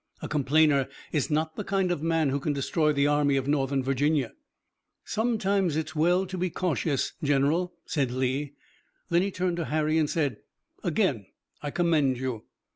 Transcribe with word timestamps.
A 0.23 0.27
complainer 0.27 0.89
is 1.11 1.29
not 1.29 1.55
the 1.55 1.63
kind 1.63 1.91
of 1.91 2.01
man 2.01 2.29
who 2.31 2.39
can 2.39 2.53
destroy 2.53 2.91
the 2.91 3.05
Army 3.05 3.35
of 3.37 3.47
Northern 3.47 3.83
Virginia." 3.83 4.33
"Sometimes 5.05 5.75
it's 5.77 5.95
well 5.95 6.25
to 6.25 6.39
be 6.39 6.49
cautious, 6.49 7.13
General," 7.21 7.71
said 7.85 8.09
Lee. 8.09 8.53
Then 9.11 9.21
he 9.21 9.29
turned 9.29 9.57
to 9.57 9.65
Harry 9.65 9.99
and 9.99 10.09
said: 10.09 10.37
"Again 10.83 11.27
I 11.61 11.69
commend 11.69 12.17
you." 12.17 12.45